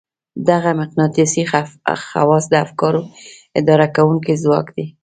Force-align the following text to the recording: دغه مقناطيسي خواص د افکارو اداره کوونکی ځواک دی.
دغه 0.49 0.69
مقناطيسي 0.81 1.43
خواص 2.07 2.43
د 2.49 2.53
افکارو 2.65 3.01
اداره 3.59 3.87
کوونکی 3.95 4.33
ځواک 4.43 4.67
دی. 4.75 4.85